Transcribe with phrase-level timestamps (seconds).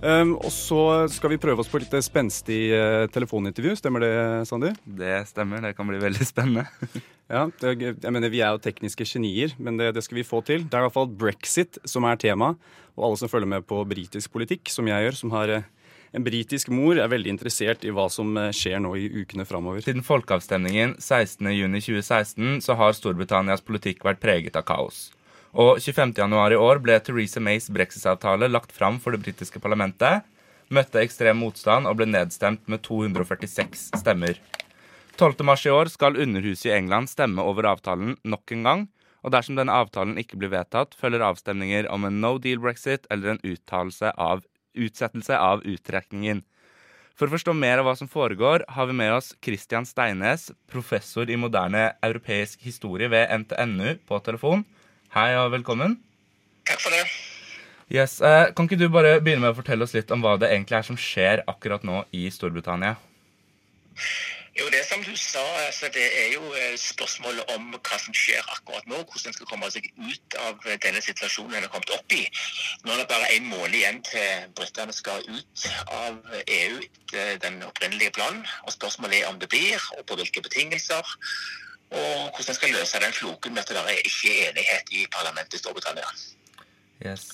[0.00, 0.82] Um, og så
[1.12, 3.74] skal vi prøve oss på litt spenstig uh, telefonintervju.
[3.76, 4.12] Stemmer det,
[4.48, 4.78] Sander?
[4.84, 5.60] Det stemmer.
[5.66, 6.64] Det kan bli veldig spennende.
[7.34, 10.40] ja, det, jeg mener Vi er jo tekniske genier, men det, det, skal vi få
[10.46, 10.64] til.
[10.64, 12.54] Det er i hvert fall brexit som er tema.
[12.96, 15.68] Og alle som følger med på britisk politikk, som jeg gjør, som har uh,
[16.16, 19.84] en britisk mor, er veldig interessert i hva som uh, skjer nå i ukene framover.
[19.84, 25.10] Siden folkeavstemningen 16.6.2016 så har Storbritannias politikk vært preget av kaos.
[25.50, 30.22] Og 25.1 i år ble Theresa Mays brexit-avtale lagt fram for det britiske parlamentet,
[30.70, 34.38] møtte ekstrem motstand og ble nedstemt med 246 stemmer.
[35.18, 38.86] 12.3 i år skal Underhuset i England stemme over avtalen nok en gang,
[39.26, 43.34] og dersom denne avtalen ikke blir vedtatt, følger avstemninger om en no deal brexit eller
[43.34, 43.58] en
[44.14, 44.46] av,
[44.78, 46.44] utsettelse av uttrekningen.
[47.18, 51.28] For å forstå mer av hva som foregår, har vi med oss Christian Steines, professor
[51.28, 54.64] i moderne europeisk historie ved NTNU, på telefon.
[55.10, 55.96] Hei og velkommen.
[56.70, 57.02] Takk for det.
[57.90, 60.52] Yes, eh, Kan ikke du bare begynne med å fortelle oss litt om hva det
[60.52, 62.92] egentlig er som skjer akkurat nå i Storbritannia?
[64.54, 68.38] Jo, det som du sa, altså, det er jo eh, spørsmålet om hva som skjer
[68.54, 69.00] akkurat nå.
[69.02, 72.22] Hvordan en skal komme seg ut av denne situasjonen en har kommet opp i.
[72.84, 76.78] Nå er det bare en måned igjen til britene skal ut av EU
[77.42, 78.46] den opprinnelige planen.
[78.62, 81.02] Og spørsmålet er om det blir, og på hvilke betingelser
[81.90, 85.58] og hvordan en skal løse den floken med at det er ikke enighet i parlamentet
[85.58, 86.06] i Storbritannia.
[87.04, 87.28] Yes.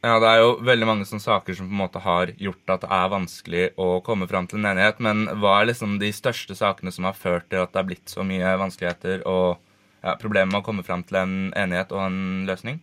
[0.00, 2.84] Ja, Det er jo veldig mange sånne saker som på en måte har gjort at
[2.86, 5.00] det er vanskelig å komme fram til en enighet.
[5.04, 8.08] Men hva er liksom de største sakene som har ført til at det er blitt
[8.08, 9.60] så mye vanskeligheter og
[10.00, 12.80] ja, problemer med å komme fram til en enighet og en løsning?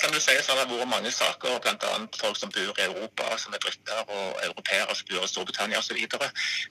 [0.00, 1.90] Som du sier, så har det vært mange saker, bl.a.
[2.16, 5.98] folk som bor i Europa, som er briter, og europeere som bor i Storbritannia osv.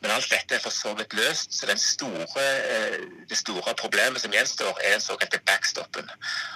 [0.00, 1.52] Men alt dette er for så vidt løst.
[1.52, 6.10] Så store, eh, det store problemet som gjenstår, er den såkalte backstoppen.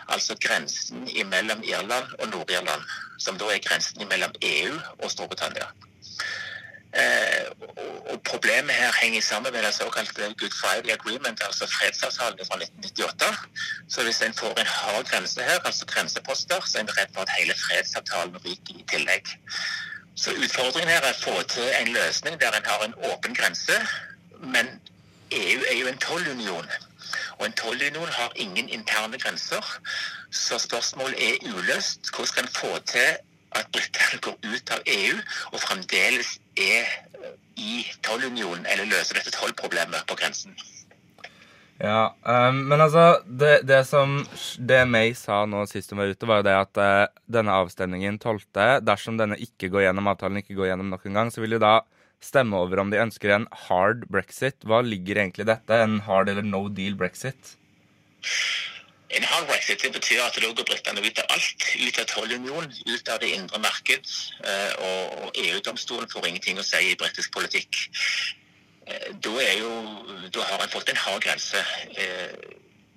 [0.09, 2.89] Altså grensen mellom Irland og Nord-Irland,
[3.19, 5.69] som da er grensen mellom EU og Storbritannia.
[7.01, 7.45] Eh,
[8.13, 13.25] og Problemet her henger sammen med den såkalte Good Friday Agreement, altså fredsavtalen fra 1998.
[13.89, 17.23] Så hvis en får en hard grense her, altså grenseposter, så er en redd for
[17.23, 19.25] at hele fredsavtalen ryker i tillegg.
[20.17, 23.77] Så utfordringen her er å få til en løsning der en har en åpen grense,
[24.55, 24.69] men
[25.33, 26.67] EU er jo en tollunion.
[27.39, 29.79] Og en tollunion har ingen interne grenser.
[30.31, 32.01] Så spørsmålet er uløst.
[32.11, 33.17] Hvordan skal en få til
[33.59, 35.17] at britene går ut av EU
[35.53, 36.89] og fremdeles er
[37.57, 40.57] i tollunionen, eller løser dette tollproblemet på grensen.
[41.83, 44.21] Ja, um, men altså det, det, som
[44.59, 48.21] det May sa nå sist hun var ute, var jo det at uh, denne avstemningen
[48.23, 48.45] 12.,
[48.87, 51.63] dersom denne ikke går gjennom, avtalen ikke går gjennom nok en gang, så vil de
[51.65, 51.81] da
[52.23, 54.61] stemme over om de ønsker en hard brexit.
[54.63, 55.81] Hva ligger egentlig i dette?
[55.83, 57.57] En hard eller no deal brexit?
[59.13, 61.67] En hard brexit det betyr at da går britene ut av alt.
[61.87, 64.09] Ut av tollunionen, ut av det indre marked.
[64.49, 67.83] Eh, og EU-domstolen får ingenting å si i britisk politikk.
[68.87, 69.73] Eh, da, jo,
[70.33, 71.61] da har en fått en hard grense
[71.93, 72.33] eh,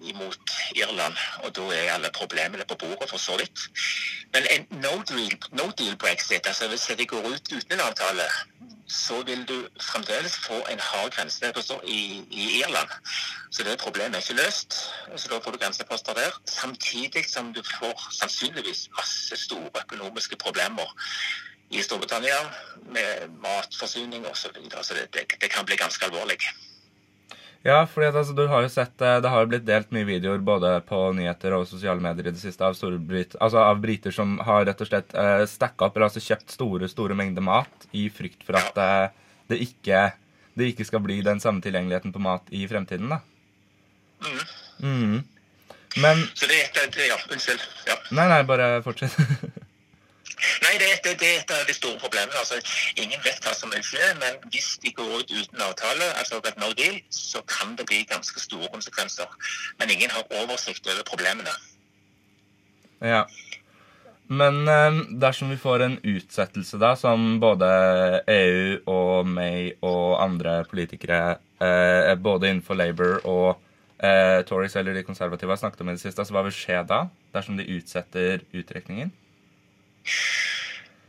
[0.08, 3.68] imot Irland, og da er alle problemene på bordet, for så vidt.
[4.35, 8.23] Men en no deal, no deal brexit, altså hvis de går ut uten en avtale,
[8.88, 11.53] så vil du fremdeles få en hard grense
[11.84, 12.90] i, i Irland.
[13.51, 14.73] Så det problemet er ikke løst.
[15.16, 16.41] Så da får du grenseposter der.
[16.46, 20.91] Samtidig som du får sannsynligvis masse store økonomiske problemer
[21.69, 22.40] i Storbritannia
[22.91, 24.35] med matforsyning osv.
[24.35, 24.84] Så, videre.
[24.84, 26.38] så det, det, det kan bli ganske alvorlig.
[27.66, 30.44] Ja, at, altså, du har jo sett eh, Det har jo blitt delt mye videoer
[30.46, 34.68] både på nyheter og sosiale medier i det siste av, altså, av briter som har
[34.70, 38.46] rett og slett uh, stacka opp eller altså kjøpt store store mengder mat i frykt
[38.46, 39.08] for at uh,
[39.50, 40.12] det, ikke,
[40.53, 43.09] det ikke skal bli den samme tilgjengeligheten på mat i fremtiden.
[43.16, 43.24] da.
[44.22, 44.46] Mm.
[44.86, 45.18] Mm.
[46.06, 47.66] Men Så det, er et, Ja, unnskyld.
[47.88, 47.97] Ja.
[48.14, 49.16] Nei, nei, bare fortsett.
[50.66, 52.40] Nei, det, det, det, er et av de store problemene.
[52.41, 52.58] Altså,
[52.97, 56.58] ingen vet hva som vil skje, men hvis de går ut uten avtale, altså et
[56.62, 59.29] no deal, så kan det bli ganske store konsekvenser.
[59.79, 61.53] Men ingen har oversikt over problemene.
[63.03, 63.26] Ja.
[64.28, 67.67] Men eh, dersom vi får en utsettelse, da, som både
[68.26, 73.52] EU og May og andre politikere, eh, både innenfor Labour og
[74.02, 76.82] eh, Tories eller de konservative har snakket om i det siste, så hva vil skje
[76.90, 77.03] da?
[77.38, 79.14] Dersom de utsetter uttrekningen?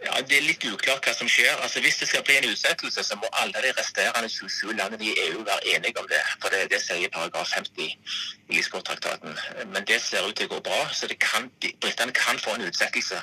[0.06, 1.56] Ja, Det er litt uklart hva som skjer.
[1.62, 5.14] Altså, Hvis det skal bli en utsettelse, så må alle de resterende 27 landene i
[5.24, 6.20] EU være enige om det.
[6.42, 9.34] For det, det sier paragraf 50 i Lisboa-traktaten.
[9.72, 11.50] Men det ser ut til å gå bra, så det kan,
[11.82, 13.18] britene kan få en utsettelse.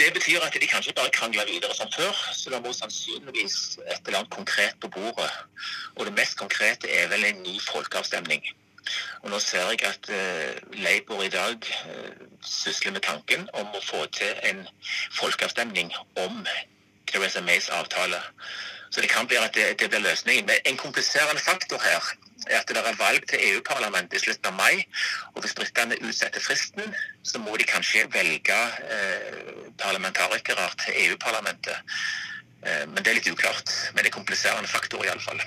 [0.00, 4.02] Det betyr at de kanskje bare krangler videre som før, så da må sannsynligvis et
[4.06, 5.30] eller annet konkret på bordet.
[5.94, 8.42] Og det mest konkrete er vel en ny folkeavstemning.
[9.22, 13.82] Og nå ser jeg at uh, Labour i dag uh, sysler med tanken om å
[13.84, 14.66] få til en
[15.18, 15.92] folkeavstemning
[16.26, 16.44] om
[17.10, 18.20] Theresa Mays avtale.
[18.90, 20.46] Så det kan bli at det, det blir løsningen.
[20.46, 22.12] Men en kompliserende faktor her
[22.46, 24.84] er at det er valg til EU-parlamentet i slutten av mai.
[25.34, 28.60] Og hvis britene utsetter fristen, så må de kanskje velge
[28.94, 29.40] eh,
[29.82, 31.98] parlamentarikere til EU-parlamentet.
[32.64, 33.72] men det er litt uklart.
[33.92, 35.42] Men det er kompliserende faktor iallfall.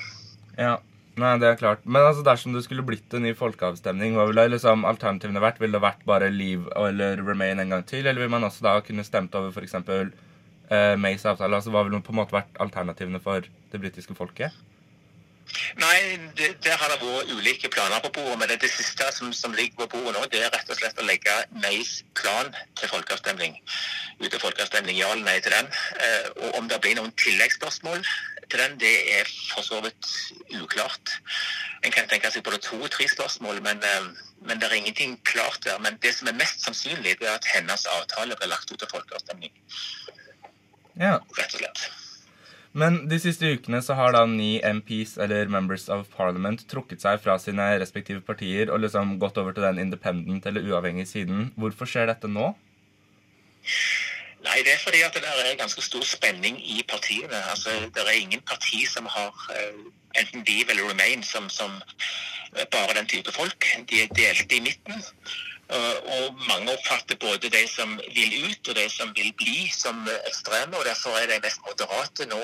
[0.57, 0.75] Ja.
[1.17, 1.85] Nei, det er klart.
[1.85, 5.57] Men altså, dersom det skulle blitt en ny folkeavstemning, hva ville liksom, alternativene vært?
[5.63, 8.05] Ville det vært bare Leave eller Remain en gang til?
[8.05, 9.79] Eller vil man også da kunne stemt over f.eks.
[9.81, 11.57] Uh, Mays avtale?
[11.57, 14.53] Altså, Hva ville på en måte vært alternativene for det britiske folket?
[15.79, 18.37] Nei, det, der har det vært ulike planer på bordet.
[18.37, 21.01] Men det, det siste som, som, ligger på bordet nå, det er rett og slett
[21.01, 23.57] å legge Mays plan til folkeavstemning.
[24.21, 25.69] Ut til folkeavstemning, ja eller nei til den.
[25.97, 28.03] Eh, og om det blir noen tilleggsspørsmål
[28.49, 30.09] til den, det er for så vidt
[30.61, 31.13] uklart.
[31.85, 34.09] En kan tenke seg både to-tre spørsmål, men, eh,
[34.47, 35.79] men, det er ingenting klart der.
[35.83, 38.91] Men det som er mest sannsynlig, det er at hennes avtale blir lagt ut til
[38.91, 39.53] folkeavstemning.
[40.97, 41.17] Ja.
[41.37, 41.87] Rett og slett.
[42.77, 47.21] Men de siste ukene så har da ni MPs, eller Members of Parliament, trukket seg
[47.23, 51.51] fra sine respektive partier og liksom gått over til den independent eller uavhengige siden.
[51.57, 52.51] Hvorfor skjer dette nå?
[54.57, 57.49] Nei, det er fordi at det er ganske stor spenning i partiene.
[57.49, 59.83] Altså, Det er ingen parti som har uh,
[60.17, 61.81] enten Leave eller Remain som, som
[62.71, 63.67] bare den type folk.
[63.89, 65.03] De er delte i midten.
[65.69, 70.09] Uh, og mange oppfatter både de som vil ut og de som vil bli, som
[70.27, 70.77] ekstreme.
[70.77, 72.41] og Derfor er de mest moderate nå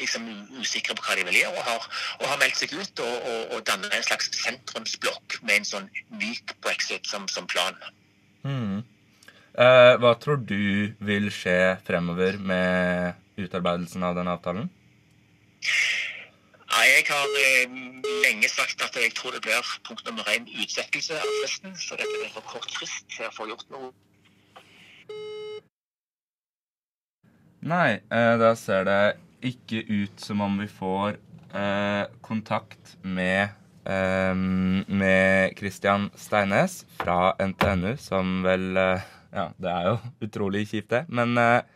[0.00, 0.24] liksom
[0.60, 1.86] usikre på hva de vil gjøre, og har,
[2.20, 5.92] og har meldt seg ut og, og, og danner en slags sentrumsblokk med en sånn
[6.16, 7.76] myk brexit som, som plan.
[8.42, 8.80] Mm.
[9.54, 14.70] Uh, hva tror du vil skje fremover med utarbeidelsen av den avtalen?
[16.74, 17.74] Nei, jeg har eh,
[18.24, 21.76] lenge sagt at jeg tror det blir punkt nummer én utsettelse av fristen.
[21.78, 23.92] Så dette blir for kort frist til å få gjort noe.
[27.64, 29.02] Nei, eh, da ser det
[29.46, 31.20] ikke ut som om vi får
[31.54, 38.78] eh, kontakt med med Christian Steines fra NTNU, som vel
[39.34, 39.96] ja, det er jo
[40.28, 41.02] utrolig kjipt, det.
[41.12, 41.66] Men eh,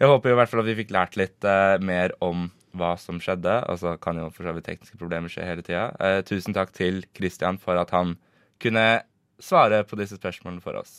[0.00, 2.94] jeg håper jo i hvert fall at vi fikk lært litt eh, mer om hva
[3.00, 3.56] som skjedde.
[3.70, 5.88] Og så kan jo for så vidt tekniske problemer skje hele tida.
[6.02, 8.16] Eh, tusen takk til Christian for at han
[8.62, 8.86] kunne
[9.42, 10.94] svare på disse spørsmålene for oss.